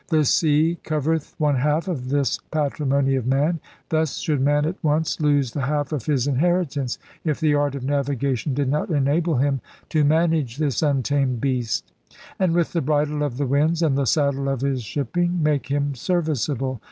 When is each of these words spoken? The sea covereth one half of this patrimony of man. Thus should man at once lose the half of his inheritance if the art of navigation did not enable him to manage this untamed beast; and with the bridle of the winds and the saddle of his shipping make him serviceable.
The 0.07 0.25
sea 0.25 0.79
covereth 0.83 1.35
one 1.37 1.57
half 1.57 1.87
of 1.87 2.09
this 2.09 2.39
patrimony 2.49 3.15
of 3.17 3.27
man. 3.27 3.59
Thus 3.89 4.17
should 4.17 4.41
man 4.41 4.65
at 4.65 4.83
once 4.83 5.21
lose 5.21 5.51
the 5.51 5.61
half 5.61 5.91
of 5.91 6.07
his 6.07 6.25
inheritance 6.25 6.97
if 7.23 7.39
the 7.39 7.53
art 7.53 7.75
of 7.75 7.83
navigation 7.83 8.55
did 8.55 8.67
not 8.67 8.89
enable 8.89 9.37
him 9.37 9.61
to 9.89 10.03
manage 10.03 10.57
this 10.57 10.81
untamed 10.81 11.39
beast; 11.39 11.93
and 12.39 12.55
with 12.55 12.73
the 12.73 12.81
bridle 12.81 13.21
of 13.21 13.37
the 13.37 13.45
winds 13.45 13.83
and 13.83 13.95
the 13.95 14.05
saddle 14.05 14.49
of 14.49 14.61
his 14.61 14.81
shipping 14.81 15.43
make 15.43 15.67
him 15.67 15.93
serviceable. 15.93 16.79